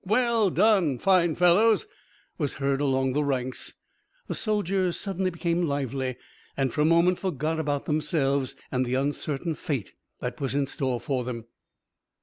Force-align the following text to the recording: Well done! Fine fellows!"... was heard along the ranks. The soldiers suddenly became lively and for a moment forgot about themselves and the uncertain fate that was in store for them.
Well 0.07 0.49
done! 0.49 0.97
Fine 0.97 1.35
fellows!"... 1.35 1.85
was 2.39 2.53
heard 2.55 2.81
along 2.81 3.13
the 3.13 3.23
ranks. 3.23 3.75
The 4.25 4.33
soldiers 4.33 4.99
suddenly 4.99 5.29
became 5.29 5.67
lively 5.67 6.17
and 6.57 6.73
for 6.73 6.81
a 6.81 6.85
moment 6.85 7.19
forgot 7.19 7.59
about 7.59 7.85
themselves 7.85 8.55
and 8.71 8.83
the 8.83 8.95
uncertain 8.95 9.53
fate 9.53 9.93
that 10.19 10.41
was 10.41 10.55
in 10.55 10.65
store 10.65 10.99
for 10.99 11.23
them. 11.23 11.45